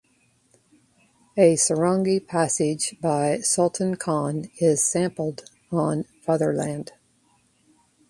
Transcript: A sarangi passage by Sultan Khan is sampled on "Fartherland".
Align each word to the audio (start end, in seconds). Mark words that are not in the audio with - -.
A 1.37 1.53
sarangi 1.55 2.25
passage 2.25 2.95
by 2.99 3.37
Sultan 3.41 3.97
Khan 3.97 4.49
is 4.57 4.83
sampled 4.83 5.47
on 5.71 6.05
"Fartherland". 6.25 6.89